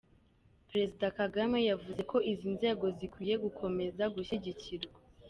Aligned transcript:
Perezida 0.69 1.05
Kagame 1.19 1.57
yavuze 1.69 2.01
ko 2.11 2.17
izi 2.31 2.47
nzego 2.55 2.85
zikwiye 2.97 3.33
gukomeza 3.43 4.03
gushyigikirwa. 4.15 4.97